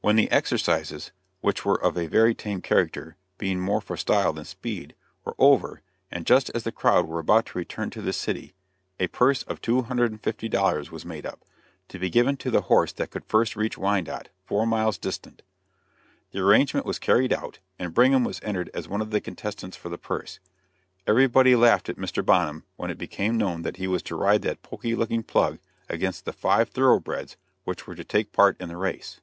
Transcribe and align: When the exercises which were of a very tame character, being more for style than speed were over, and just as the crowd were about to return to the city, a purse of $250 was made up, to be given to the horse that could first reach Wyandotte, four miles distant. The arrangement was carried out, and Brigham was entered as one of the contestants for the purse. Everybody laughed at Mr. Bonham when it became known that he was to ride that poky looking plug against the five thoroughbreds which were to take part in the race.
When 0.00 0.16
the 0.16 0.30
exercises 0.30 1.10
which 1.40 1.64
were 1.64 1.82
of 1.82 1.98
a 1.98 2.06
very 2.06 2.32
tame 2.34 2.62
character, 2.62 3.16
being 3.38 3.60
more 3.60 3.80
for 3.80 3.96
style 3.96 4.32
than 4.32 4.44
speed 4.46 4.94
were 5.24 5.34
over, 5.36 5.82
and 6.10 6.24
just 6.24 6.48
as 6.50 6.62
the 6.62 6.72
crowd 6.72 7.06
were 7.08 7.18
about 7.18 7.44
to 7.46 7.58
return 7.58 7.90
to 7.90 8.00
the 8.00 8.12
city, 8.12 8.54
a 9.00 9.08
purse 9.08 9.42
of 9.42 9.60
$250 9.60 10.90
was 10.90 11.04
made 11.04 11.26
up, 11.26 11.44
to 11.88 11.98
be 11.98 12.08
given 12.08 12.36
to 12.38 12.50
the 12.50 12.60
horse 12.70 12.92
that 12.92 13.10
could 13.10 13.24
first 13.26 13.54
reach 13.56 13.76
Wyandotte, 13.76 14.30
four 14.44 14.64
miles 14.64 14.96
distant. 14.96 15.42
The 16.30 16.38
arrangement 16.38 16.86
was 16.86 17.00
carried 17.00 17.32
out, 17.32 17.58
and 17.78 17.92
Brigham 17.92 18.24
was 18.24 18.40
entered 18.44 18.70
as 18.72 18.88
one 18.88 19.02
of 19.02 19.10
the 19.10 19.20
contestants 19.20 19.76
for 19.76 19.88
the 19.88 19.98
purse. 19.98 20.38
Everybody 21.06 21.56
laughed 21.56 21.88
at 21.90 21.96
Mr. 21.98 22.24
Bonham 22.24 22.64
when 22.76 22.90
it 22.90 22.96
became 22.96 23.36
known 23.36 23.62
that 23.62 23.76
he 23.76 23.88
was 23.88 24.04
to 24.04 24.16
ride 24.16 24.42
that 24.42 24.62
poky 24.62 24.94
looking 24.94 25.24
plug 25.24 25.58
against 25.88 26.24
the 26.24 26.32
five 26.32 26.70
thoroughbreds 26.70 27.36
which 27.64 27.86
were 27.88 27.96
to 27.96 28.04
take 28.04 28.32
part 28.32 28.56
in 28.60 28.68
the 28.68 28.76
race. 28.78 29.20